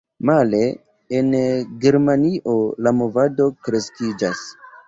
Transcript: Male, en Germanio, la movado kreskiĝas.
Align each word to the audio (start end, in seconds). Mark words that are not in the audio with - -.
Male, 0.27 0.61
en 1.19 1.27
Germanio, 1.85 2.57
la 2.87 2.97
movado 3.03 3.51
kreskiĝas. 3.69 4.47